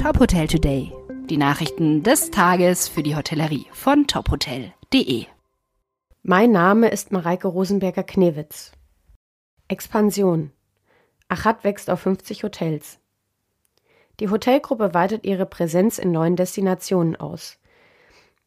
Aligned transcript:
Top 0.00 0.20
Hotel 0.20 0.46
Today. 0.46 0.92
Die 1.28 1.36
Nachrichten 1.36 2.04
des 2.04 2.30
Tages 2.30 2.86
für 2.86 3.02
die 3.02 3.16
Hotellerie 3.16 3.66
von 3.72 4.06
tophotel.de. 4.06 5.26
Mein 6.22 6.52
Name 6.52 6.88
ist 6.88 7.10
Mareike 7.10 7.48
Rosenberger-Knewitz. 7.48 8.70
Expansion. 9.66 10.52
Achat 11.26 11.64
wächst 11.64 11.90
auf 11.90 11.98
50 12.00 12.44
Hotels. 12.44 13.00
Die 14.20 14.30
Hotelgruppe 14.30 14.94
weitet 14.94 15.26
ihre 15.26 15.46
Präsenz 15.46 15.98
in 15.98 16.12
neuen 16.12 16.36
Destinationen 16.36 17.16
aus. 17.16 17.58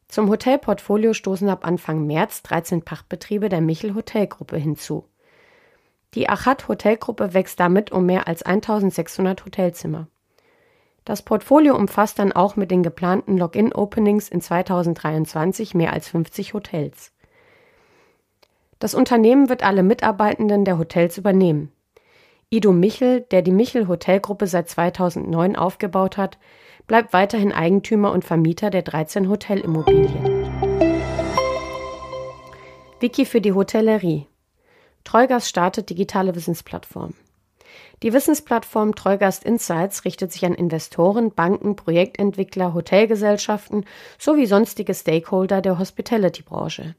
Zum 0.08 0.30
Hotelportfolio 0.30 1.12
stoßen 1.12 1.50
ab 1.50 1.66
Anfang 1.66 2.06
März 2.06 2.42
13 2.44 2.82
Pachtbetriebe 2.82 3.50
der 3.50 3.60
Michel 3.60 3.94
Hotelgruppe 3.94 4.56
hinzu. 4.56 5.06
Die 6.14 6.30
Achat 6.30 6.66
Hotelgruppe 6.68 7.34
wächst 7.34 7.60
damit 7.60 7.92
um 7.92 8.06
mehr 8.06 8.26
als 8.26 8.42
1600 8.42 9.44
Hotelzimmer. 9.44 10.08
Das 11.04 11.22
Portfolio 11.22 11.76
umfasst 11.76 12.18
dann 12.18 12.32
auch 12.32 12.54
mit 12.56 12.70
den 12.70 12.82
geplanten 12.82 13.36
Login-Openings 13.36 14.28
in 14.28 14.40
2023 14.40 15.74
mehr 15.74 15.92
als 15.92 16.08
50 16.08 16.54
Hotels. 16.54 17.12
Das 18.78 18.94
Unternehmen 18.94 19.48
wird 19.48 19.64
alle 19.64 19.82
Mitarbeitenden 19.82 20.64
der 20.64 20.78
Hotels 20.78 21.18
übernehmen. 21.18 21.72
Ido 22.50 22.72
Michel, 22.72 23.22
der 23.22 23.42
die 23.42 23.50
Michel 23.50 23.88
Hotelgruppe 23.88 24.46
seit 24.46 24.68
2009 24.68 25.56
aufgebaut 25.56 26.16
hat, 26.16 26.38
bleibt 26.86 27.12
weiterhin 27.12 27.52
Eigentümer 27.52 28.12
und 28.12 28.24
Vermieter 28.24 28.70
der 28.70 28.82
13 28.82 29.28
Hotelimmobilien. 29.28 30.42
Wiki 33.00 33.24
für 33.24 33.40
die 33.40 33.52
Hotellerie. 33.52 34.26
Treugast 35.02 35.48
startet 35.48 35.90
digitale 35.90 36.34
Wissensplattform. 36.34 37.14
Die 38.02 38.12
Wissensplattform 38.12 38.94
Treugast 38.94 39.44
Insights 39.44 40.04
richtet 40.04 40.32
sich 40.32 40.44
an 40.44 40.54
Investoren, 40.54 41.30
Banken, 41.32 41.76
Projektentwickler, 41.76 42.74
Hotelgesellschaften 42.74 43.84
sowie 44.18 44.46
sonstige 44.46 44.94
Stakeholder 44.94 45.62
der 45.62 45.78
Hospitality-Branche. 45.78 46.94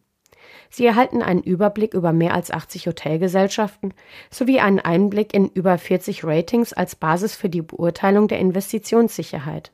Sie 0.69 0.85
erhalten 0.85 1.21
einen 1.21 1.43
Überblick 1.43 1.93
über 1.93 2.13
mehr 2.13 2.33
als 2.33 2.49
80 2.49 2.87
Hotelgesellschaften 2.87 3.93
sowie 4.31 4.59
einen 4.59 4.79
Einblick 4.79 5.33
in 5.33 5.47
über 5.49 5.77
40 5.77 6.23
Ratings 6.23 6.73
als 6.73 6.95
Basis 6.95 7.35
für 7.35 7.49
die 7.49 7.61
Beurteilung 7.61 8.27
der 8.27 8.39
Investitionssicherheit. 8.39 9.71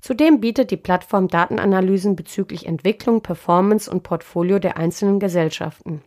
Zudem 0.00 0.40
bietet 0.40 0.70
die 0.70 0.76
Plattform 0.76 1.28
Datenanalysen 1.28 2.16
bezüglich 2.16 2.66
Entwicklung, 2.66 3.20
Performance 3.20 3.90
und 3.90 4.02
Portfolio 4.02 4.58
der 4.58 4.76
einzelnen 4.76 5.18
Gesellschaften. 5.18 6.02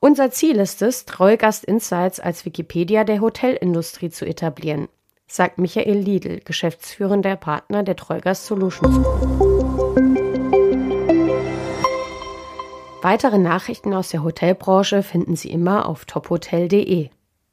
Unser 0.00 0.30
Ziel 0.30 0.56
ist 0.56 0.82
es, 0.82 1.04
Treugast 1.06 1.64
Insights 1.64 2.20
als 2.20 2.44
Wikipedia 2.44 3.04
der 3.04 3.20
Hotelindustrie 3.20 4.10
zu 4.10 4.26
etablieren, 4.26 4.88
sagt 5.26 5.58
Michael 5.58 5.98
Liedl, 5.98 6.40
geschäftsführender 6.44 7.36
Partner 7.36 7.82
der 7.82 7.96
Treugast 7.96 8.46
Solutions 8.46 9.04
Weitere 13.04 13.36
Nachrichten 13.36 13.92
aus 13.92 14.08
der 14.08 14.22
Hotelbranche 14.22 15.02
finden 15.02 15.36
Sie 15.36 15.50
immer 15.50 15.86
auf 15.86 16.06
tophotel.de. 16.06 17.10